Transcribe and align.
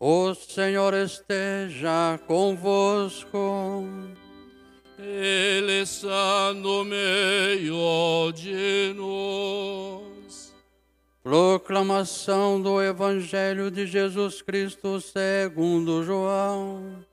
O 0.00 0.32
Senhor 0.32 0.94
esteja 0.94 2.20
convosco. 2.26 3.84
Ele 4.96 5.82
está 5.82 6.52
no 6.54 6.84
meio 6.84 8.30
de 8.32 8.94
nós. 8.96 10.54
Proclamação 11.20 12.62
do 12.62 12.80
Evangelho 12.80 13.72
de 13.72 13.88
Jesus 13.88 14.40
Cristo 14.40 15.00
segundo 15.00 16.04
João. 16.04 17.04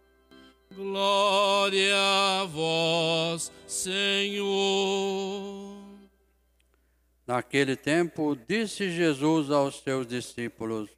Glória 0.76 1.96
a 1.96 2.46
vós, 2.46 3.52
Senhor. 3.66 4.46
Naquele 7.26 7.76
tempo, 7.76 8.38
disse 8.48 8.92
Jesus 8.92 9.50
aos 9.50 9.80
seus 9.80 10.06
discípulos: 10.06 10.90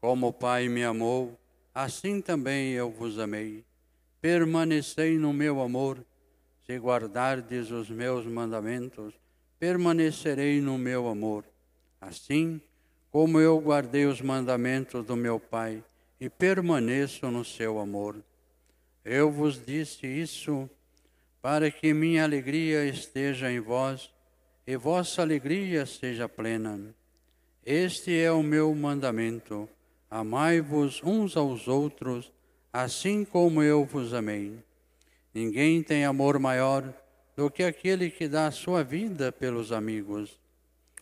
Como 0.00 0.28
o 0.28 0.32
Pai 0.32 0.68
me 0.68 0.82
amou, 0.82 1.38
assim 1.74 2.20
também 2.20 2.72
eu 2.72 2.90
vos 2.90 3.18
amei. 3.18 3.64
Permanecei 4.20 5.18
no 5.18 5.32
meu 5.32 5.60
amor. 5.60 6.04
Se 6.64 6.76
guardardes 6.78 7.70
os 7.70 7.90
meus 7.90 8.24
mandamentos, 8.26 9.14
permanecerei 9.58 10.60
no 10.60 10.78
meu 10.78 11.08
amor. 11.08 11.44
Assim 12.00 12.60
como 13.10 13.40
eu 13.40 13.60
guardei 13.60 14.06
os 14.06 14.20
mandamentos 14.20 15.04
do 15.04 15.16
meu 15.16 15.40
Pai 15.40 15.82
e 16.20 16.30
permaneço 16.30 17.30
no 17.30 17.44
seu 17.44 17.78
amor. 17.78 18.16
Eu 19.04 19.30
vos 19.30 19.64
disse 19.64 20.06
isso 20.06 20.68
para 21.42 21.70
que 21.70 21.92
minha 21.92 22.24
alegria 22.24 22.84
esteja 22.84 23.50
em 23.50 23.60
vós 23.60 24.10
e 24.66 24.76
vossa 24.76 25.22
alegria 25.22 25.86
seja 25.86 26.28
plena. 26.28 26.94
Este 27.64 28.16
é 28.16 28.30
o 28.30 28.42
meu 28.42 28.74
mandamento: 28.74 29.68
amai-vos 30.10 31.00
uns 31.04 31.36
aos 31.36 31.68
outros, 31.68 32.32
assim 32.72 33.24
como 33.24 33.62
eu 33.62 33.84
vos 33.84 34.12
amei. 34.12 34.58
Ninguém 35.32 35.82
tem 35.82 36.04
amor 36.04 36.38
maior 36.38 36.92
do 37.36 37.48
que 37.48 37.62
aquele 37.62 38.10
que 38.10 38.26
dá 38.26 38.48
a 38.48 38.50
sua 38.50 38.82
vida 38.82 39.30
pelos 39.30 39.70
amigos. 39.70 40.40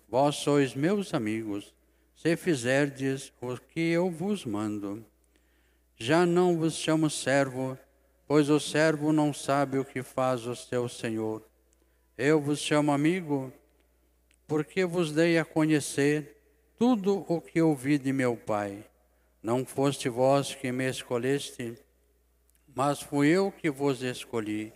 Vós 0.09 0.37
sois 0.37 0.75
meus 0.75 1.15
amigos, 1.15 1.75
se 2.15 2.37
fizerdes 2.37 3.33
o 3.41 3.57
que 3.57 3.81
eu 3.81 4.11
vos 4.11 4.45
mando. 4.45 5.05
Já 5.97 6.27
não 6.27 6.57
vos 6.57 6.75
chamo 6.75 7.09
servo, 7.09 7.79
pois 8.27 8.51
o 8.51 8.61
servo 8.61 9.13
não 9.13 9.33
sabe 9.33 9.79
o 9.79 9.85
que 9.85 10.03
faz 10.03 10.47
o 10.47 10.55
seu 10.55 10.89
senhor. 10.89 11.43
Eu 12.17 12.41
vos 12.41 12.59
chamo 12.59 12.93
amigo, 12.93 13.53
porque 14.47 14.85
vos 14.85 15.13
dei 15.13 15.39
a 15.39 15.45
conhecer 15.45 16.37
tudo 16.79 17.25
o 17.29 17.41
que 17.41 17.61
ouvi 17.61 17.99
de 17.99 18.13
meu 18.13 18.37
Pai. 18.37 18.85
Não 19.49 19.65
foste 19.65 20.11
vós 20.11 20.55
que 20.55 20.71
me 20.71 20.91
escolheste, 20.91 21.75
mas 22.75 23.01
fui 23.01 23.29
eu 23.29 23.51
que 23.51 23.71
vos 23.71 24.03
escolhi. 24.03 24.75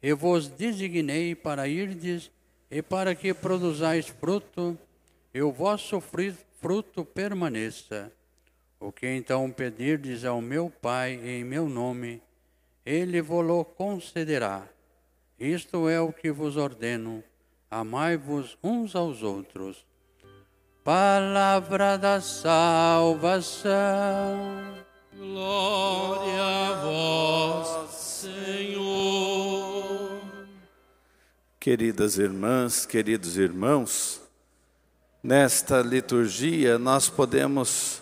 E 0.00 0.12
vos 0.12 0.46
designei 0.46 1.34
para 1.34 1.66
irdes 1.66 2.30
e 2.70 2.80
para 2.80 3.16
que 3.16 3.34
produzais 3.34 4.06
fruto, 4.06 4.78
e 5.34 5.42
o 5.42 5.50
vosso 5.50 6.00
fruto 6.00 7.04
permaneça. 7.04 8.12
O 8.78 8.92
que 8.92 9.08
então 9.08 9.50
pedirdes 9.50 10.24
ao 10.24 10.40
meu 10.40 10.70
Pai 10.70 11.14
em 11.14 11.42
meu 11.42 11.68
nome, 11.68 12.22
ele 12.84 13.20
vos 13.20 13.66
concederá. 13.76 14.68
Isto 15.36 15.88
é 15.88 16.00
o 16.00 16.12
que 16.12 16.30
vos 16.30 16.56
ordeno: 16.56 17.24
amai-vos 17.68 18.56
uns 18.62 18.94
aos 18.94 19.24
outros. 19.24 19.84
Palavra 20.86 21.98
da 21.98 22.20
salvação. 22.20 23.72
Glória 25.16 26.42
a 26.44 26.74
vós, 26.80 27.92
Senhor. 27.92 29.40
Queridas 31.58 32.18
irmãs, 32.18 32.86
queridos 32.86 33.36
irmãos, 33.36 34.20
nesta 35.20 35.82
liturgia 35.82 36.78
nós 36.78 37.08
podemos 37.08 38.00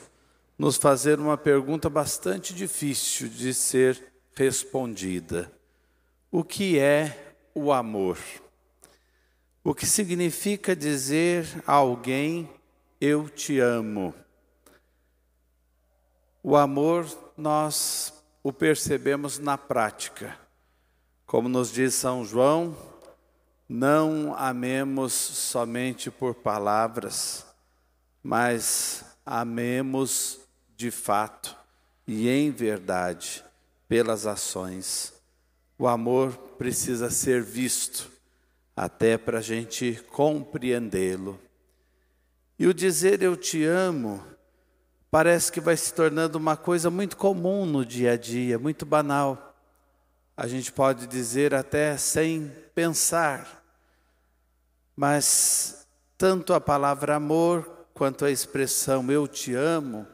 nos 0.59 0.77
fazer 0.77 1.19
uma 1.19 1.39
pergunta 1.39 1.89
bastante 1.89 2.53
difícil 2.53 3.31
de 3.31 3.55
ser 3.55 4.12
respondida. 4.37 5.51
O 6.31 6.45
que 6.45 6.78
é 6.78 7.33
o 7.55 7.72
amor? 7.72 8.19
O 9.65 9.75
que 9.75 9.87
significa 9.87 10.77
dizer 10.77 11.47
a 11.66 11.72
alguém 11.72 12.47
eu 13.04 13.28
te 13.28 13.60
amo? 13.60 14.15
O 16.42 16.56
amor 16.56 17.06
nós 17.37 18.15
o 18.42 18.50
percebemos 18.50 19.38
na 19.38 19.59
prática. 19.59 20.38
Como 21.26 21.47
nos 21.47 21.70
diz 21.70 21.92
São 21.92 22.25
João, 22.25 22.75
não 23.69 24.34
amemos 24.34 25.12
somente 25.12 26.10
por 26.10 26.34
palavras, 26.34 27.44
mas 28.22 29.04
amemos 29.25 30.41
de 30.75 30.91
fato 30.91 31.54
e 32.06 32.28
em 32.28 32.50
verdade 32.50 33.44
pelas 33.86 34.26
ações. 34.26 35.12
O 35.78 35.86
amor 35.86 36.32
precisa 36.56 37.10
ser 37.10 37.42
visto, 37.42 38.10
até 38.75 39.19
para 39.19 39.41
a 39.41 39.42
gente 39.42 40.03
compreendê-lo. 40.10 41.38
E 42.59 42.66
o 42.66 42.75
dizer 42.75 43.22
eu 43.22 43.37
te 43.37 43.65
amo 43.65 44.25
parece 45.10 45.50
que 45.50 45.60
vai 45.60 45.76
se 45.76 45.92
tornando 45.94 46.38
uma 46.38 46.56
coisa 46.56 46.91
muito 46.91 47.16
comum 47.16 47.65
no 47.65 47.84
dia 47.84 48.12
a 48.12 48.16
dia, 48.16 48.59
muito 48.59 48.84
banal. 48.84 49.56
A 50.37 50.47
gente 50.47 50.72
pode 50.72 51.06
dizer 51.06 51.54
até 51.54 51.97
sem 51.97 52.53
pensar, 52.75 53.62
mas 54.97 55.87
tanto 56.19 56.53
a 56.53 56.60
palavra 56.60 57.16
amor 57.16 57.87
quanto 57.94 58.25
a 58.25 58.31
expressão 58.31 59.10
eu 59.10 59.28
te 59.28 59.54
amo 59.54 60.06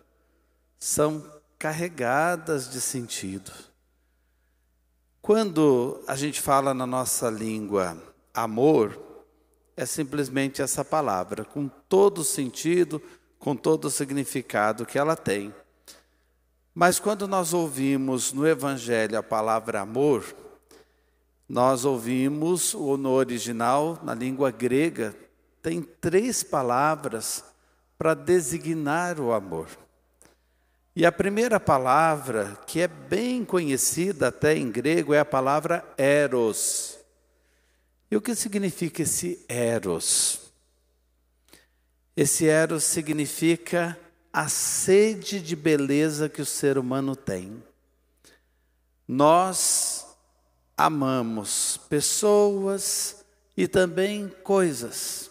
são 0.79 1.25
carregadas 1.59 2.71
de 2.71 2.81
sentido. 2.81 3.53
Quando 5.23 6.03
a 6.07 6.17
gente 6.17 6.41
fala 6.41 6.73
na 6.73 6.87
nossa 6.87 7.29
língua 7.29 7.97
amor, 8.33 9.10
é 9.77 9.87
simplesmente 9.87 10.63
essa 10.63 10.85
palavra, 10.85 11.45
com 11.45 11.69
todo 11.89 12.19
o 12.19 12.25
sentido, 12.25 13.03
com 13.39 13.57
todo 13.57 13.87
o 13.87 13.91
significado 13.91 14.85
que 14.85 14.99
ela 14.99 15.17
tem. 15.17 15.55
Mas 16.75 17.01
quando 17.01 17.27
nós 17.27 17.53
ouvimos 17.53 18.33
no 18.33 18.47
Evangelho 18.47 19.19
a 19.19 19.23
palavra 19.23 19.81
amor, 19.81 20.25
nós 21.49 21.85
ouvimos 21.85 22.75
no 22.75 23.11
original, 23.11 23.99
na 24.05 24.15
língua 24.15 24.53
grega, 24.53 25.17
tem 25.61 25.83
três 25.83 26.45
palavras 26.45 27.43
para 27.99 28.15
designar 28.15 29.19
o 29.19 29.33
amor. 29.33 29.67
E 30.95 31.05
a 31.05 31.11
primeira 31.11 31.59
palavra, 31.59 32.57
que 32.67 32.81
é 32.81 32.87
bem 32.87 33.45
conhecida 33.45 34.29
até 34.29 34.57
em 34.57 34.71
grego, 34.71 35.13
é 35.13 35.19
a 35.19 35.25
palavra 35.25 35.85
eros. 35.99 37.00
E 38.11 38.17
o 38.17 38.21
que 38.21 38.35
significa 38.35 39.03
esse 39.03 39.45
eros? 39.49 40.51
Esse 42.17 42.49
eros 42.49 42.83
significa 42.85 43.99
a 44.33 44.49
sede 44.49 45.41
de 45.41 45.55
beleza 45.55 46.29
que 46.29 46.43
o 46.43 46.47
ser 46.47 46.77
humano 46.77 47.15
tem. 47.15 47.63
Nós 49.07 50.07
amamos 50.77 51.77
pessoas 51.89 53.25
e 53.57 53.69
também 53.69 54.29
coisas. 54.43 55.31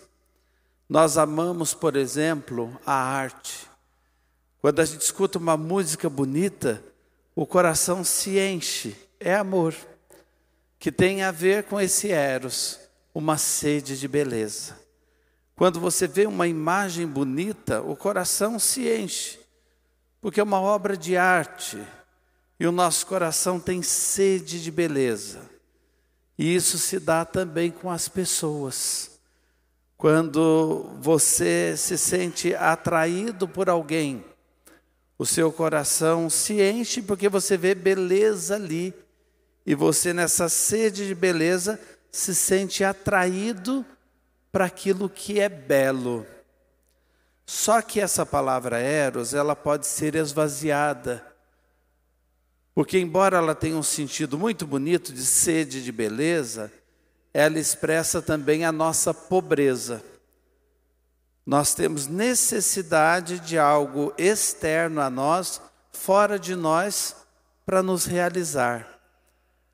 Nós 0.88 1.18
amamos, 1.18 1.74
por 1.74 1.96
exemplo, 1.96 2.80
a 2.86 2.94
arte. 2.94 3.68
Quando 4.62 4.80
a 4.80 4.86
gente 4.86 5.02
escuta 5.02 5.38
uma 5.38 5.56
música 5.56 6.10
bonita, 6.10 6.84
o 7.36 7.46
coração 7.46 8.04
se 8.04 8.40
enche, 8.40 8.96
é 9.20 9.36
amor, 9.36 9.76
que 10.80 10.92
tem 10.92 11.22
a 11.22 11.30
ver 11.30 11.66
com 11.66 11.80
esse 11.80 12.10
eros, 12.10 12.80
uma 13.14 13.38
sede 13.38 14.00
de 14.00 14.08
beleza. 14.08 14.80
Quando 15.56 15.78
você 15.78 16.08
vê 16.08 16.26
uma 16.26 16.48
imagem 16.48 17.06
bonita, 17.06 17.82
o 17.82 17.98
coração 17.98 18.58
se 18.58 18.90
enche, 18.90 19.38
porque 20.22 20.40
é 20.40 20.44
uma 20.44 20.62
obra 20.62 20.96
de 20.96 21.18
arte, 21.18 21.78
e 22.58 22.66
o 22.66 22.72
nosso 22.72 23.06
coração 23.06 23.60
tem 23.60 23.82
sede 23.82 24.64
de 24.64 24.72
beleza. 24.72 25.42
E 26.38 26.56
isso 26.56 26.78
se 26.78 26.98
dá 26.98 27.26
também 27.26 27.70
com 27.70 27.92
as 27.92 28.08
pessoas. 28.08 29.20
Quando 29.98 30.90
você 31.02 31.76
se 31.76 31.98
sente 31.98 32.56
atraído 32.56 33.46
por 33.46 33.70
alguém, 33.70 34.24
o 35.18 35.26
seu 35.26 35.52
coração 35.52 36.30
se 36.30 36.62
enche 36.62 37.02
porque 37.02 37.28
você 37.28 37.58
vê 37.58 37.76
beleza 37.76 38.56
ali. 38.56 38.94
E 39.70 39.76
você, 39.76 40.14
nessa 40.14 40.50
sede 40.50 41.06
de 41.06 41.14
beleza, 41.14 41.80
se 42.12 42.34
sente 42.34 42.84
atraído 42.84 43.86
para 44.52 44.66
aquilo 44.66 45.08
que 45.08 45.40
é 45.40 45.48
belo. 45.48 46.26
Só 47.46 47.80
que 47.80 48.02
essa 48.02 48.26
palavra 48.26 48.80
eros, 48.80 49.36
ela 49.36 49.56
pode 49.56 49.86
ser 49.86 50.16
esvaziada 50.16 51.24
Porque, 52.74 52.98
embora 52.98 53.38
ela 53.38 53.54
tenha 53.54 53.78
um 53.78 53.84
sentido 53.84 54.40
muito 54.40 54.66
bonito 54.66 55.14
de 55.14 55.24
sede 55.24 55.84
de 55.84 55.92
beleza, 55.92 56.72
ela 57.32 57.60
expressa 57.60 58.24
também 58.24 58.66
a 58.66 58.72
nossa 58.72 59.14
pobreza. 59.14 60.04
Nós 61.46 61.76
temos 61.76 62.08
necessidade 62.08 63.40
de 63.40 63.60
algo 63.60 64.12
externo 64.18 65.00
a 65.00 65.12
nós, 65.12 65.62
fora 65.92 66.40
de 66.40 66.56
nós, 66.56 67.16
para 67.68 67.84
nos 67.84 68.06
realizar. 68.06 68.99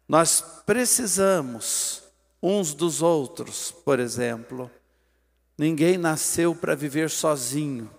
Nós 0.08 0.44
precisamos 0.66 2.04
uns 2.42 2.74
dos 2.74 3.02
outros, 3.02 3.72
por 3.72 4.00
exemplo. 4.00 4.70
Ninguém 5.58 5.98
nasceu 5.98 6.54
para 6.54 6.76
viver 6.76 7.10
sozinho. 7.10 7.90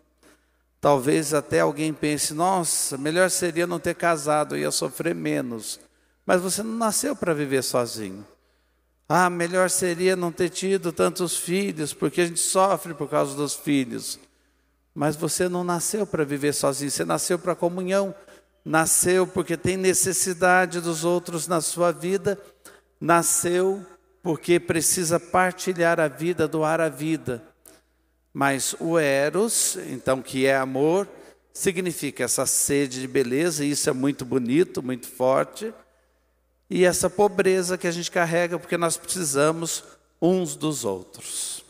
Talvez 0.80 1.34
até 1.34 1.60
alguém 1.60 1.92
pense: 1.92 2.32
nossa, 2.32 2.96
melhor 2.96 3.30
seria 3.30 3.66
não 3.66 3.80
ter 3.80 3.94
casado, 3.94 4.54
eu 4.54 4.60
ia 4.60 4.70
sofrer 4.70 5.14
menos. 5.14 5.80
Mas 6.24 6.40
você 6.40 6.62
não 6.62 6.76
nasceu 6.76 7.16
para 7.16 7.34
viver 7.34 7.62
sozinho. 7.62 8.26
Ah, 9.08 9.30
melhor 9.30 9.70
seria 9.70 10.16
não 10.16 10.32
ter 10.32 10.48
tido 10.48 10.92
tantos 10.92 11.36
filhos, 11.36 11.94
porque 11.94 12.20
a 12.20 12.26
gente 12.26 12.40
sofre 12.40 12.92
por 12.92 13.08
causa 13.08 13.36
dos 13.36 13.54
filhos. 13.54 14.18
Mas 14.92 15.14
você 15.14 15.48
não 15.48 15.62
nasceu 15.62 16.06
para 16.06 16.24
viver 16.24 16.52
sozinho, 16.52 16.90
você 16.90 17.04
nasceu 17.04 17.38
para 17.38 17.54
comunhão, 17.54 18.14
nasceu 18.66 19.28
porque 19.28 19.56
tem 19.56 19.76
necessidade 19.76 20.80
dos 20.80 21.04
outros 21.04 21.46
na 21.46 21.60
sua 21.60 21.92
vida, 21.92 22.36
nasceu 23.00 23.86
porque 24.24 24.58
precisa 24.58 25.20
partilhar 25.20 26.00
a 26.00 26.08
vida, 26.08 26.48
doar 26.48 26.80
a 26.80 26.88
vida. 26.88 27.40
Mas 28.34 28.74
o 28.80 28.98
eros, 28.98 29.78
então 29.88 30.20
que 30.20 30.46
é 30.46 30.56
amor, 30.56 31.08
significa 31.52 32.24
essa 32.24 32.44
sede 32.44 33.02
de 33.02 33.06
beleza, 33.06 33.64
e 33.64 33.70
isso 33.70 33.88
é 33.88 33.92
muito 33.92 34.24
bonito, 34.24 34.82
muito 34.82 35.06
forte, 35.06 35.72
e 36.68 36.84
essa 36.84 37.08
pobreza 37.08 37.78
que 37.78 37.86
a 37.86 37.92
gente 37.92 38.10
carrega 38.10 38.58
porque 38.58 38.76
nós 38.76 38.96
precisamos 38.96 39.84
uns 40.20 40.56
dos 40.56 40.84
outros. 40.84 41.64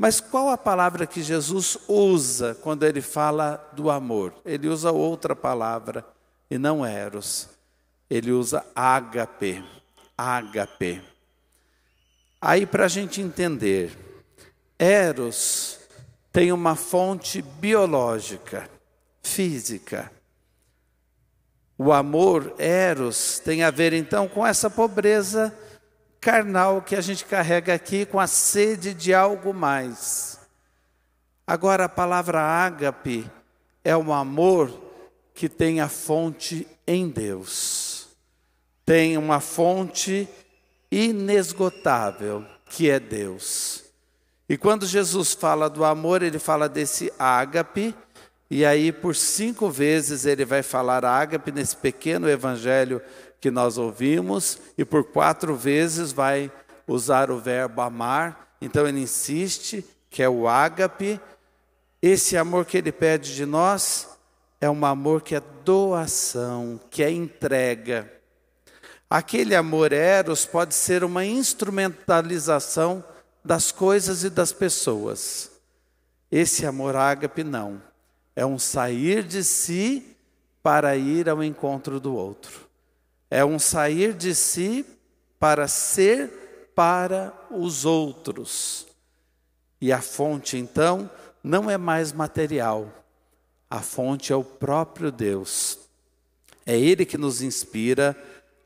Mas 0.00 0.20
qual 0.20 0.48
a 0.48 0.56
palavra 0.56 1.08
que 1.08 1.20
Jesus 1.20 1.76
usa 1.88 2.54
quando 2.62 2.86
ele 2.86 3.00
fala 3.00 3.56
do 3.72 3.90
amor? 3.90 4.32
Ele 4.44 4.68
usa 4.68 4.92
outra 4.92 5.34
palavra 5.34 6.06
e 6.48 6.56
não 6.56 6.86
eros. 6.86 7.48
Ele 8.08 8.30
usa 8.30 8.64
ágape. 8.76 9.64
Ágape. 10.16 11.02
Aí, 12.40 12.64
para 12.64 12.84
a 12.84 12.88
gente 12.88 13.20
entender, 13.20 13.90
Eros 14.78 15.80
tem 16.32 16.52
uma 16.52 16.76
fonte 16.76 17.42
biológica, 17.42 18.70
física. 19.20 20.12
O 21.76 21.92
amor, 21.92 22.54
Eros, 22.56 23.40
tem 23.40 23.64
a 23.64 23.70
ver 23.72 23.92
então 23.92 24.28
com 24.28 24.46
essa 24.46 24.70
pobreza 24.70 25.52
carnal 26.20 26.82
que 26.82 26.96
a 26.96 27.00
gente 27.00 27.24
carrega 27.24 27.74
aqui, 27.74 28.04
com 28.04 28.18
a 28.18 28.26
sede 28.26 28.92
de 28.92 29.14
algo 29.14 29.54
mais. 29.54 30.40
Agora, 31.46 31.84
a 31.84 31.88
palavra 31.88 32.40
ágape 32.40 33.30
é 33.84 33.96
um 33.96 34.12
amor 34.12 34.88
que 35.34 35.48
tem 35.48 35.80
a 35.80 35.88
fonte 35.88 36.66
em 36.86 37.08
Deus, 37.08 38.08
tem 38.84 39.16
uma 39.16 39.40
fonte 39.40 40.28
inesgotável, 40.90 42.44
que 42.66 42.90
é 42.90 42.98
Deus. 42.98 43.84
E 44.48 44.56
quando 44.56 44.86
Jesus 44.86 45.34
fala 45.34 45.70
do 45.70 45.84
amor, 45.84 46.22
ele 46.22 46.38
fala 46.38 46.68
desse 46.68 47.12
ágape, 47.18 47.94
e 48.50 48.64
aí 48.64 48.90
por 48.90 49.14
cinco 49.14 49.70
vezes 49.70 50.24
ele 50.24 50.44
vai 50.44 50.62
falar 50.62 51.04
ágape 51.04 51.52
nesse 51.52 51.76
pequeno 51.76 52.28
evangelho 52.28 53.00
que 53.40 53.50
nós 53.50 53.78
ouvimos, 53.78 54.58
e 54.76 54.84
por 54.84 55.04
quatro 55.04 55.54
vezes 55.54 56.12
vai 56.12 56.50
usar 56.86 57.30
o 57.30 57.38
verbo 57.38 57.80
amar. 57.80 58.56
Então 58.60 58.86
ele 58.86 59.00
insiste 59.00 59.84
que 60.10 60.22
é 60.22 60.28
o 60.28 60.48
ágape. 60.48 61.20
Esse 62.00 62.36
amor 62.36 62.64
que 62.64 62.78
ele 62.78 62.92
pede 62.92 63.34
de 63.34 63.46
nós 63.46 64.08
é 64.60 64.68
um 64.68 64.84
amor 64.84 65.22
que 65.22 65.34
é 65.34 65.42
doação, 65.64 66.80
que 66.90 67.02
é 67.02 67.10
entrega. 67.10 68.12
Aquele 69.08 69.54
amor 69.54 69.92
eros 69.92 70.44
pode 70.44 70.74
ser 70.74 71.02
uma 71.04 71.24
instrumentalização 71.24 73.02
das 73.44 73.72
coisas 73.72 74.24
e 74.24 74.30
das 74.30 74.52
pessoas. 74.52 75.50
Esse 76.30 76.66
amor 76.66 76.94
ágape 76.94 77.42
não. 77.42 77.80
É 78.36 78.44
um 78.44 78.58
sair 78.58 79.22
de 79.22 79.42
si 79.42 80.16
para 80.62 80.96
ir 80.96 81.28
ao 81.28 81.42
encontro 81.42 81.98
do 81.98 82.14
outro. 82.14 82.67
É 83.30 83.44
um 83.44 83.58
sair 83.58 84.14
de 84.14 84.34
si 84.34 84.84
para 85.38 85.68
ser 85.68 86.72
para 86.74 87.32
os 87.50 87.84
outros. 87.84 88.86
E 89.80 89.92
a 89.92 90.00
fonte, 90.00 90.56
então, 90.56 91.10
não 91.42 91.70
é 91.70 91.76
mais 91.76 92.12
material. 92.12 92.92
A 93.70 93.80
fonte 93.80 94.32
é 94.32 94.36
o 94.36 94.44
próprio 94.44 95.10
Deus. 95.10 95.78
É 96.64 96.78
Ele 96.78 97.04
que 97.04 97.18
nos 97.18 97.42
inspira 97.42 98.16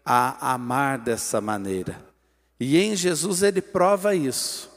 a 0.04 0.52
amar 0.52 0.98
dessa 0.98 1.40
maneira. 1.40 2.12
E 2.58 2.78
em 2.78 2.94
Jesus 2.94 3.42
ele 3.42 3.60
prova 3.60 4.14
isso. 4.14 4.70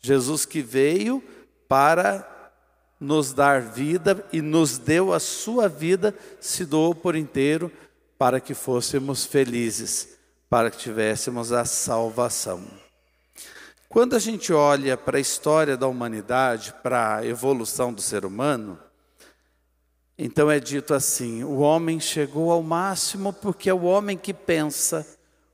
Jesus 0.00 0.44
que 0.44 0.60
veio 0.60 1.22
para 1.68 2.28
nos 3.00 3.32
dar 3.32 3.60
vida 3.60 4.24
e 4.32 4.40
nos 4.40 4.78
deu 4.78 5.12
a 5.12 5.18
sua 5.18 5.68
vida, 5.68 6.14
se 6.40 6.64
doou 6.64 6.94
por 6.94 7.16
inteiro 7.16 7.70
para 8.18 8.40
que 8.40 8.54
fôssemos 8.54 9.24
felizes, 9.24 10.16
para 10.48 10.70
que 10.70 10.78
tivéssemos 10.78 11.52
a 11.52 11.64
salvação. 11.64 12.64
Quando 13.88 14.16
a 14.16 14.18
gente 14.18 14.52
olha 14.52 14.96
para 14.96 15.18
a 15.18 15.20
história 15.20 15.76
da 15.76 15.86
humanidade, 15.86 16.74
para 16.82 17.18
a 17.18 17.26
evolução 17.26 17.92
do 17.92 18.02
ser 18.02 18.24
humano, 18.24 18.78
então 20.18 20.50
é 20.50 20.58
dito 20.58 20.94
assim: 20.94 21.44
o 21.44 21.58
homem 21.58 22.00
chegou 22.00 22.50
ao 22.50 22.62
máximo 22.62 23.32
porque 23.32 23.70
é 23.70 23.74
o 23.74 23.84
homem 23.84 24.16
que 24.16 24.34
pensa, 24.34 25.06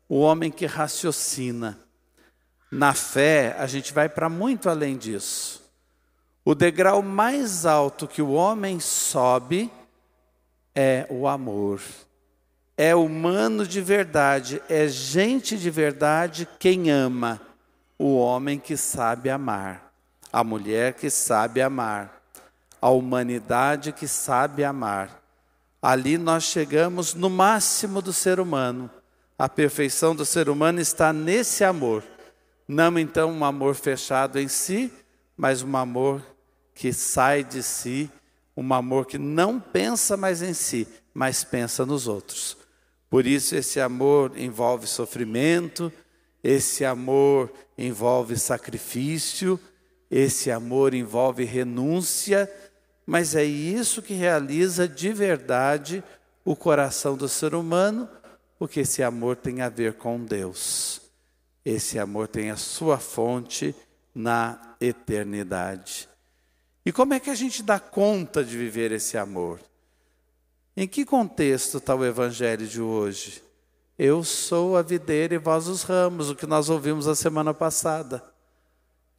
o 0.08 0.20
homem 0.20 0.50
que 0.50 0.66
raciocina. 0.66 1.78
Na 2.70 2.94
fé, 2.94 3.56
a 3.58 3.66
gente 3.66 3.92
vai 3.92 4.08
para 4.08 4.28
muito 4.28 4.70
além 4.70 4.96
disso. 4.96 5.60
O 6.44 6.54
degrau 6.54 7.02
mais 7.02 7.66
alto 7.66 8.06
que 8.06 8.22
o 8.22 8.30
homem 8.30 8.80
sobe 8.80 9.70
é 10.74 11.06
o 11.10 11.26
amor. 11.26 11.80
É 12.80 12.94
humano 12.94 13.66
de 13.66 13.80
verdade, 13.80 14.62
é 14.68 14.88
gente 14.88 15.58
de 15.58 15.68
verdade 15.68 16.48
quem 16.58 16.90
ama. 16.90 17.40
O 17.98 18.16
homem 18.16 18.58
que 18.58 18.76
sabe 18.76 19.28
amar, 19.28 19.92
a 20.32 20.42
mulher 20.42 20.94
que 20.94 21.10
sabe 21.10 21.60
amar 21.60 22.20
a 22.80 22.88
humanidade 22.88 23.92
que 23.92 24.08
sabe 24.08 24.64
amar. 24.64 25.20
Ali 25.82 26.16
nós 26.16 26.44
chegamos 26.44 27.14
no 27.14 27.28
máximo 27.28 28.00
do 28.00 28.12
ser 28.12 28.40
humano. 28.40 28.90
A 29.38 29.48
perfeição 29.48 30.14
do 30.14 30.24
ser 30.24 30.48
humano 30.48 30.80
está 30.80 31.12
nesse 31.12 31.64
amor. 31.64 32.02
Não 32.66 32.98
então 32.98 33.30
um 33.30 33.44
amor 33.44 33.74
fechado 33.74 34.38
em 34.38 34.48
si, 34.48 34.92
mas 35.36 35.62
um 35.62 35.76
amor 35.76 36.22
que 36.74 36.92
sai 36.92 37.42
de 37.42 37.62
si, 37.62 38.10
um 38.56 38.72
amor 38.72 39.06
que 39.06 39.18
não 39.18 39.58
pensa 39.58 40.16
mais 40.16 40.42
em 40.42 40.54
si, 40.54 40.86
mas 41.12 41.42
pensa 41.42 41.84
nos 41.84 42.06
outros. 42.06 42.56
Por 43.10 43.26
isso 43.26 43.54
esse 43.56 43.80
amor 43.80 44.32
envolve 44.38 44.86
sofrimento, 44.86 45.92
esse 46.42 46.84
amor 46.84 47.52
envolve 47.76 48.38
sacrifício, 48.38 49.60
esse 50.10 50.50
amor 50.50 50.94
envolve 50.94 51.44
renúncia 51.44 52.48
mas 53.10 53.34
é 53.34 53.42
isso 53.42 54.00
que 54.02 54.14
realiza 54.14 54.86
de 54.86 55.12
verdade 55.12 56.00
o 56.44 56.54
coração 56.54 57.16
do 57.16 57.28
ser 57.28 57.56
humano, 57.56 58.08
porque 58.56 58.80
esse 58.80 59.02
amor 59.02 59.34
tem 59.34 59.62
a 59.62 59.68
ver 59.68 59.94
com 59.94 60.24
Deus. 60.24 61.00
Esse 61.64 61.98
amor 61.98 62.28
tem 62.28 62.52
a 62.52 62.56
sua 62.56 62.98
fonte 62.98 63.74
na 64.14 64.76
eternidade. 64.80 66.08
E 66.86 66.92
como 66.92 67.12
é 67.12 67.18
que 67.18 67.30
a 67.30 67.34
gente 67.34 67.64
dá 67.64 67.80
conta 67.80 68.44
de 68.44 68.56
viver 68.56 68.92
esse 68.92 69.18
amor? 69.18 69.58
Em 70.82 70.88
que 70.88 71.04
contexto 71.04 71.76
está 71.76 71.94
o 71.94 72.02
evangelho 72.06 72.66
de 72.66 72.80
hoje? 72.80 73.42
Eu 73.98 74.24
sou 74.24 74.78
a 74.78 74.82
videira 74.82 75.34
e 75.34 75.38
vós 75.38 75.68
os 75.68 75.82
ramos, 75.82 76.30
o 76.30 76.34
que 76.34 76.46
nós 76.46 76.70
ouvimos 76.70 77.06
a 77.06 77.14
semana 77.14 77.52
passada. 77.52 78.24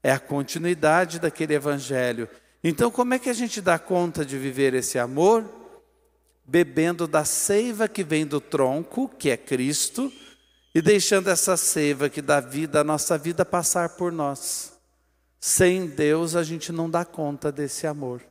É 0.01 0.12
a 0.12 0.18
continuidade 0.18 1.20
daquele 1.20 1.53
evangelho. 1.53 2.27
Então, 2.63 2.89
como 2.89 3.13
é 3.13 3.20
que 3.20 3.30
a 3.30 3.34
gente 3.34 3.62
dá 3.62 3.77
conta 3.77 4.25
de 4.25 4.39
viver 4.39 4.74
esse 4.74 4.98
amor? 4.98 5.48
Bebendo 6.44 7.06
da 7.06 7.24
seiva 7.24 7.88
que 7.88 8.03
vem 8.03 8.25
do 8.25 8.41
tronco, 8.41 9.08
que 9.08 9.30
é 9.30 9.38
Cristo, 9.38 10.12
e 10.74 10.82
deixando 10.82 11.30
essa 11.30 11.56
seiva 11.56 12.10
que 12.10 12.24
dá 12.24 12.39
vida 12.39 12.80
à 12.80 12.84
nossa 12.84 13.20
vida 13.20 13.46
passar 13.46 13.89
por 13.89 14.12
nós. 14.12 14.74
Sem 15.39 15.86
Deus, 15.86 16.36
a 16.36 16.41
gente 16.41 16.72
não 16.72 16.89
dá 16.89 17.06
conta 17.06 17.51
desse 17.51 17.86
amor. 17.86 18.24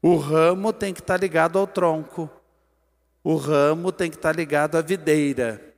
O 0.00 0.18
ramo 0.18 0.72
tem 0.72 0.94
que 0.94 1.00
estar 1.00 1.18
ligado 1.18 1.58
ao 1.58 1.66
tronco. 1.66 2.30
O 3.24 3.36
ramo 3.36 3.90
tem 3.90 4.10
que 4.10 4.16
estar 4.16 4.36
ligado 4.36 4.76
à 4.76 4.82
videira, 4.82 5.74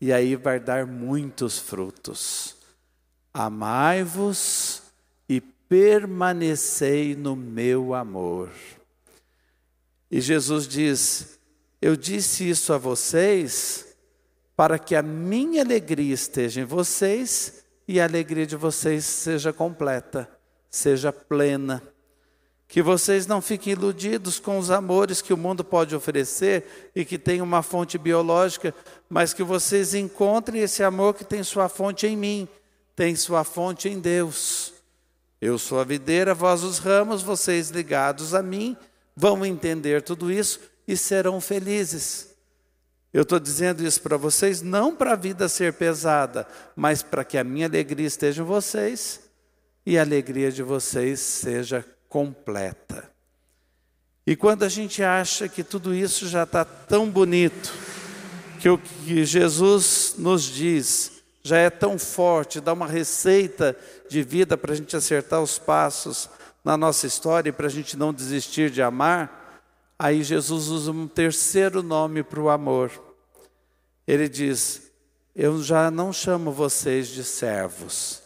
e 0.00 0.12
aí 0.12 0.36
vai 0.36 0.60
dar 0.60 0.86
muitos 0.86 1.58
frutos. 1.58 2.56
Amai-vos 3.34 4.82
e 5.28 5.40
permanecei 5.40 7.16
no 7.16 7.34
meu 7.34 7.92
amor. 7.92 8.50
E 10.08 10.20
Jesus 10.20 10.68
diz: 10.68 11.40
Eu 11.82 11.96
disse 11.96 12.48
isso 12.48 12.72
a 12.72 12.78
vocês 12.78 13.96
para 14.54 14.78
que 14.78 14.94
a 14.94 15.02
minha 15.02 15.62
alegria 15.62 16.14
esteja 16.14 16.60
em 16.60 16.64
vocês 16.64 17.64
e 17.88 18.00
a 18.00 18.04
alegria 18.04 18.46
de 18.46 18.56
vocês 18.56 19.04
seja 19.04 19.52
completa, 19.52 20.30
seja 20.70 21.12
plena. 21.12 21.82
Que 22.68 22.82
vocês 22.82 23.26
não 23.26 23.40
fiquem 23.40 23.72
iludidos 23.72 24.40
com 24.40 24.58
os 24.58 24.70
amores 24.70 25.22
que 25.22 25.32
o 25.32 25.36
mundo 25.36 25.62
pode 25.62 25.94
oferecer 25.94 26.90
e 26.94 27.04
que 27.04 27.16
tem 27.16 27.40
uma 27.40 27.62
fonte 27.62 27.96
biológica, 27.96 28.74
mas 29.08 29.32
que 29.32 29.42
vocês 29.42 29.94
encontrem 29.94 30.62
esse 30.62 30.82
amor 30.82 31.14
que 31.14 31.24
tem 31.24 31.42
sua 31.42 31.68
fonte 31.68 32.06
em 32.06 32.16
mim, 32.16 32.48
tem 32.94 33.14
sua 33.14 33.44
fonte 33.44 33.88
em 33.88 34.00
Deus. 34.00 34.72
Eu 35.40 35.58
sou 35.58 35.78
a 35.78 35.84
videira, 35.84 36.34
vós 36.34 36.64
os 36.64 36.78
ramos, 36.78 37.22
vocês 37.22 37.70
ligados 37.70 38.34
a 38.34 38.42
mim, 38.42 38.76
vão 39.14 39.44
entender 39.44 40.02
tudo 40.02 40.32
isso 40.32 40.60
e 40.88 40.96
serão 40.96 41.40
felizes. 41.40 42.34
Eu 43.12 43.22
estou 43.22 43.38
dizendo 43.40 43.82
isso 43.82 44.02
para 44.02 44.16
vocês 44.16 44.60
não 44.60 44.94
para 44.94 45.12
a 45.12 45.16
vida 45.16 45.48
ser 45.48 45.72
pesada, 45.72 46.46
mas 46.74 47.02
para 47.02 47.24
que 47.24 47.38
a 47.38 47.44
minha 47.44 47.66
alegria 47.66 48.06
esteja 48.06 48.42
em 48.42 48.44
vocês 48.44 49.20
e 49.86 49.96
a 49.96 50.02
alegria 50.02 50.52
de 50.52 50.62
vocês 50.62 51.20
seja 51.20 51.82
completa. 52.08 53.10
E 54.26 54.34
quando 54.34 54.64
a 54.64 54.68
gente 54.68 55.02
acha 55.02 55.48
que 55.48 55.62
tudo 55.62 55.94
isso 55.94 56.26
já 56.26 56.42
está 56.42 56.64
tão 56.64 57.08
bonito, 57.08 57.72
que 58.58 58.68
o 58.68 58.76
que 58.76 59.24
Jesus 59.24 60.14
nos 60.18 60.42
diz 60.42 61.22
já 61.44 61.58
é 61.58 61.70
tão 61.70 61.96
forte, 61.96 62.60
dá 62.60 62.72
uma 62.72 62.88
receita 62.88 63.76
de 64.08 64.22
vida 64.22 64.58
para 64.58 64.72
a 64.72 64.76
gente 64.76 64.96
acertar 64.96 65.40
os 65.40 65.60
passos 65.60 66.28
na 66.64 66.76
nossa 66.76 67.06
história 67.06 67.50
e 67.50 67.52
para 67.52 67.68
a 67.68 67.70
gente 67.70 67.96
não 67.96 68.12
desistir 68.12 68.68
de 68.68 68.82
amar, 68.82 69.62
aí 69.96 70.24
Jesus 70.24 70.66
usa 70.66 70.90
um 70.90 71.06
terceiro 71.06 71.80
nome 71.80 72.24
para 72.24 72.40
o 72.40 72.50
amor. 72.50 72.90
Ele 74.04 74.28
diz: 74.28 74.90
Eu 75.32 75.62
já 75.62 75.88
não 75.88 76.12
chamo 76.12 76.50
vocês 76.50 77.06
de 77.06 77.22
servos, 77.22 78.22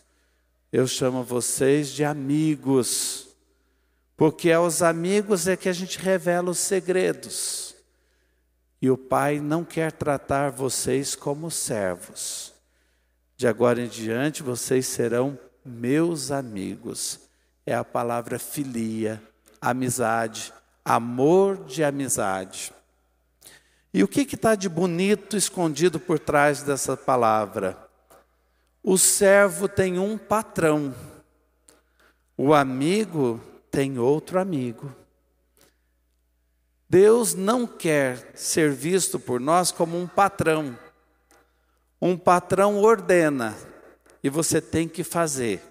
eu 0.73 0.87
chamo 0.87 1.23
vocês 1.23 1.91
de 1.91 2.03
amigos. 2.03 3.30
Porque 4.21 4.53
aos 4.53 4.83
amigos 4.83 5.49
é 5.49 5.57
que 5.57 5.67
a 5.67 5.73
gente 5.73 5.99
revela 5.99 6.51
os 6.51 6.59
segredos. 6.59 7.75
E 8.79 8.91
o 8.91 8.99
Pai 8.99 9.41
não 9.41 9.65
quer 9.65 9.93
tratar 9.93 10.51
vocês 10.51 11.15
como 11.15 11.51
servos. 11.51 12.53
De 13.35 13.49
agora 13.49 13.81
em 13.81 13.89
diante 13.89 14.43
vocês 14.43 14.87
serão 14.87 15.39
meus 15.65 16.31
amigos. 16.31 17.19
É 17.65 17.75
a 17.75 17.83
palavra 17.83 18.39
filia, 18.39 19.23
amizade, 19.59 20.53
amor 20.85 21.65
de 21.65 21.83
amizade. 21.83 22.75
E 23.91 24.05
o 24.05 24.09
que 24.09 24.21
está 24.21 24.55
de 24.55 24.69
bonito 24.69 25.35
escondido 25.35 25.99
por 25.99 26.19
trás 26.19 26.63
dessa 26.63 26.95
palavra? 26.95 27.89
O 28.83 28.99
servo 28.99 29.67
tem 29.67 29.99
um 29.99 30.19
patrão, 30.19 30.95
o 32.37 32.53
amigo 32.53 33.41
tem 33.71 33.99
outro 33.99 34.39
amigo. 34.39 34.95
Deus 36.89 37.35
não 37.35 37.67
quer 37.67 38.33
ser 38.35 38.73
visto 38.73 39.21
por 39.21 39.39
nós 39.39 39.71
como 39.71 39.97
um 39.97 40.09
patrão. 40.09 40.77
Um 42.03 42.17
patrão 42.17 42.79
ordena 42.79 43.57
e 44.23 44.29
você 44.29 44.61
tem 44.61 44.89
que 44.89 45.05
fazer. 45.05 45.63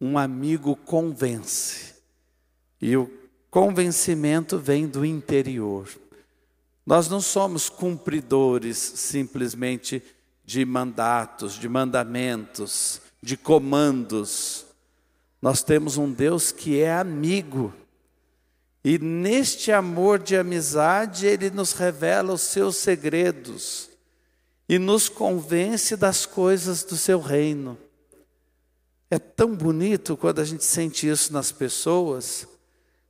Um 0.00 0.18
amigo 0.18 0.74
convence. 0.74 1.94
E 2.82 2.96
o 2.96 3.10
convencimento 3.48 4.58
vem 4.58 4.88
do 4.88 5.04
interior. 5.04 5.88
Nós 6.84 7.08
não 7.08 7.20
somos 7.20 7.68
cumpridores 7.68 8.76
simplesmente 8.76 10.02
de 10.44 10.64
mandatos, 10.64 11.54
de 11.54 11.68
mandamentos, 11.68 13.00
de 13.22 13.36
comandos. 13.36 14.65
Nós 15.46 15.62
temos 15.62 15.96
um 15.96 16.10
Deus 16.10 16.50
que 16.50 16.80
é 16.80 16.92
amigo. 16.92 17.72
E 18.82 18.98
neste 18.98 19.70
amor 19.70 20.18
de 20.18 20.36
amizade, 20.36 21.24
ele 21.24 21.50
nos 21.50 21.70
revela 21.70 22.32
os 22.32 22.40
seus 22.40 22.74
segredos 22.74 23.88
e 24.68 24.76
nos 24.76 25.08
convence 25.08 25.96
das 25.96 26.26
coisas 26.26 26.82
do 26.82 26.96
seu 26.96 27.20
reino. 27.20 27.78
É 29.08 29.20
tão 29.20 29.54
bonito 29.54 30.16
quando 30.16 30.40
a 30.40 30.44
gente 30.44 30.64
sente 30.64 31.08
isso 31.08 31.32
nas 31.32 31.52
pessoas. 31.52 32.48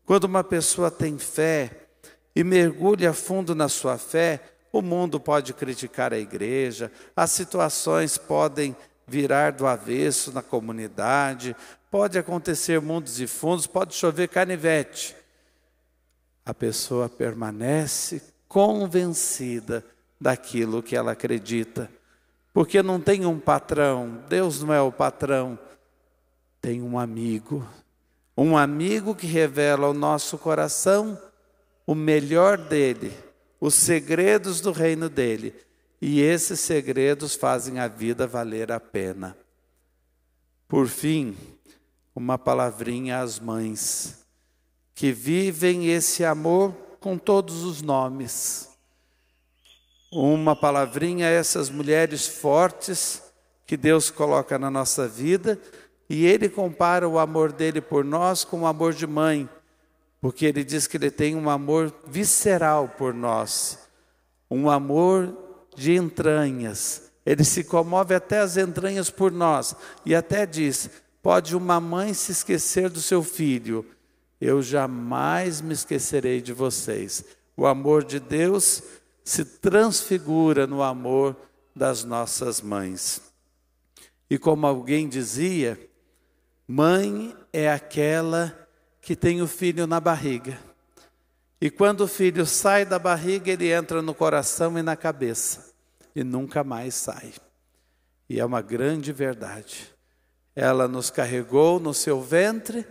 Quando 0.04 0.24
uma 0.24 0.44
pessoa 0.44 0.90
tem 0.90 1.16
fé 1.16 1.88
e 2.34 2.44
mergulha 2.44 3.14
fundo 3.14 3.54
na 3.54 3.70
sua 3.70 3.96
fé, 3.96 4.42
o 4.70 4.82
mundo 4.82 5.18
pode 5.18 5.54
criticar 5.54 6.12
a 6.12 6.18
igreja, 6.18 6.92
as 7.16 7.30
situações 7.30 8.18
podem 8.18 8.76
virar 9.06 9.52
do 9.52 9.66
avesso 9.66 10.32
na 10.32 10.42
comunidade, 10.42 11.56
pode 11.96 12.18
acontecer 12.18 12.78
mundos 12.78 13.20
e 13.22 13.26
fundos, 13.26 13.66
pode 13.66 13.94
chover 13.94 14.28
canivete. 14.28 15.16
A 16.44 16.52
pessoa 16.52 17.08
permanece 17.08 18.22
convencida 18.46 19.82
daquilo 20.20 20.82
que 20.82 20.94
ela 20.94 21.12
acredita, 21.12 21.90
porque 22.52 22.82
não 22.82 23.00
tem 23.00 23.24
um 23.24 23.40
patrão, 23.40 24.22
Deus 24.28 24.62
não 24.62 24.74
é 24.74 24.80
o 24.80 24.92
patrão, 24.92 25.58
tem 26.60 26.82
um 26.82 26.98
amigo, 26.98 27.66
um 28.36 28.58
amigo 28.58 29.14
que 29.14 29.26
revela 29.26 29.86
ao 29.86 29.94
nosso 29.94 30.36
coração 30.36 31.18
o 31.86 31.94
melhor 31.94 32.58
dele, 32.58 33.10
os 33.58 33.72
segredos 33.74 34.60
do 34.60 34.70
reino 34.70 35.08
dele. 35.08 35.54
E 35.98 36.20
esses 36.20 36.60
segredos 36.60 37.34
fazem 37.34 37.78
a 37.78 37.88
vida 37.88 38.26
valer 38.26 38.70
a 38.70 38.78
pena. 38.78 39.34
Por 40.68 40.88
fim, 40.88 41.34
uma 42.16 42.38
palavrinha 42.38 43.20
às 43.20 43.38
mães 43.38 44.24
que 44.94 45.12
vivem 45.12 45.88
esse 45.88 46.24
amor 46.24 46.72
com 46.98 47.18
todos 47.18 47.62
os 47.62 47.82
nomes. 47.82 48.70
Uma 50.10 50.56
palavrinha 50.56 51.26
a 51.26 51.30
essas 51.30 51.68
mulheres 51.68 52.26
fortes 52.26 53.22
que 53.66 53.76
Deus 53.76 54.10
coloca 54.10 54.58
na 54.58 54.70
nossa 54.70 55.06
vida, 55.06 55.60
e 56.08 56.24
ele 56.24 56.48
compara 56.48 57.06
o 57.06 57.18
amor 57.18 57.52
dele 57.52 57.82
por 57.82 58.02
nós 58.02 58.44
com 58.44 58.62
o 58.62 58.66
amor 58.66 58.94
de 58.94 59.06
mãe, 59.06 59.46
porque 60.18 60.46
ele 60.46 60.64
diz 60.64 60.86
que 60.86 60.96
ele 60.96 61.10
tem 61.10 61.34
um 61.36 61.50
amor 61.50 61.92
visceral 62.06 62.88
por 62.88 63.12
nós, 63.12 63.78
um 64.50 64.70
amor 64.70 65.36
de 65.76 65.94
entranhas. 65.94 67.10
Ele 67.26 67.44
se 67.44 67.64
comove 67.64 68.14
até 68.14 68.38
as 68.38 68.56
entranhas 68.56 69.10
por 69.10 69.30
nós 69.32 69.74
e 70.04 70.14
até 70.14 70.46
diz: 70.46 70.88
pode 71.26 71.56
uma 71.56 71.80
mãe 71.80 72.14
se 72.14 72.30
esquecer 72.30 72.88
do 72.88 73.02
seu 73.02 73.20
filho, 73.20 73.84
eu 74.40 74.62
jamais 74.62 75.60
me 75.60 75.74
esquecerei 75.74 76.40
de 76.40 76.52
vocês. 76.52 77.24
O 77.56 77.66
amor 77.66 78.04
de 78.04 78.20
Deus 78.20 78.80
se 79.24 79.44
transfigura 79.44 80.68
no 80.68 80.84
amor 80.84 81.34
das 81.74 82.04
nossas 82.04 82.60
mães. 82.60 83.20
E 84.30 84.38
como 84.38 84.68
alguém 84.68 85.08
dizia, 85.08 85.76
mãe 86.64 87.36
é 87.52 87.72
aquela 87.72 88.56
que 89.02 89.16
tem 89.16 89.42
o 89.42 89.48
filho 89.48 89.84
na 89.84 89.98
barriga. 89.98 90.56
E 91.60 91.70
quando 91.70 92.02
o 92.02 92.08
filho 92.08 92.46
sai 92.46 92.84
da 92.84 93.00
barriga, 93.00 93.50
ele 93.50 93.72
entra 93.72 94.00
no 94.00 94.14
coração 94.14 94.78
e 94.78 94.82
na 94.82 94.94
cabeça, 94.94 95.74
e 96.14 96.22
nunca 96.22 96.62
mais 96.62 96.94
sai. 96.94 97.32
E 98.30 98.38
é 98.38 98.44
uma 98.44 98.62
grande 98.62 99.12
verdade. 99.12 99.95
Ela 100.56 100.88
nos 100.88 101.10
carregou 101.10 101.78
no 101.78 101.92
seu 101.92 102.22
ventre, 102.22 102.86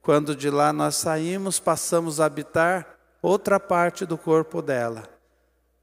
quando 0.00 0.36
de 0.36 0.48
lá 0.48 0.72
nós 0.72 0.94
saímos, 0.94 1.58
passamos 1.58 2.20
a 2.20 2.26
habitar 2.26 2.96
outra 3.20 3.58
parte 3.58 4.06
do 4.06 4.16
corpo 4.16 4.62
dela, 4.62 5.02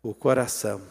o 0.01 0.13
coração. 0.13 0.81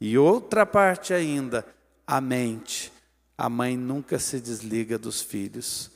E 0.00 0.16
outra 0.16 0.64
parte 0.64 1.12
ainda, 1.12 1.66
a 2.06 2.20
mente. 2.20 2.92
A 3.36 3.48
mãe 3.48 3.76
nunca 3.76 4.20
se 4.20 4.38
desliga 4.38 4.96
dos 4.96 5.20
filhos. 5.20 5.90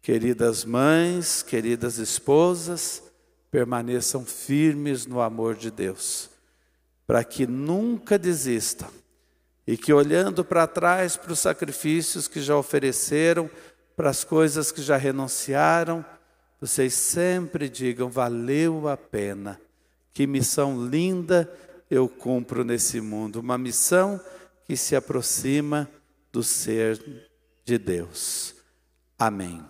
Queridas 0.00 0.64
mães, 0.64 1.42
queridas 1.42 1.98
esposas, 1.98 3.02
permaneçam 3.50 4.24
firmes 4.24 5.04
no 5.04 5.20
amor 5.20 5.56
de 5.56 5.70
Deus, 5.70 6.30
para 7.08 7.24
que 7.24 7.44
nunca 7.44 8.16
desistam 8.16 8.88
e 9.70 9.76
que, 9.76 9.92
olhando 9.92 10.44
para 10.44 10.66
trás 10.66 11.16
para 11.16 11.32
os 11.32 11.38
sacrifícios 11.38 12.26
que 12.26 12.40
já 12.40 12.56
ofereceram, 12.56 13.48
para 13.94 14.10
as 14.10 14.24
coisas 14.24 14.72
que 14.72 14.82
já 14.82 14.96
renunciaram, 14.96 16.04
vocês 16.60 16.92
sempre 16.92 17.68
digam: 17.68 18.10
valeu 18.10 18.88
a 18.88 18.96
pena, 18.96 19.60
Que 20.12 20.26
missão 20.26 20.84
linda 20.88 21.48
eu 21.88 22.08
cumpro 22.08 22.64
nesse 22.64 23.00
mundo, 23.00 23.38
uma 23.38 23.56
missão 23.56 24.20
que 24.64 24.76
se 24.76 24.96
aproxima 24.96 25.88
do 26.32 26.42
ser 26.42 27.00
de 27.64 27.78
Deus. 27.78 28.56
Amém. 29.16 29.64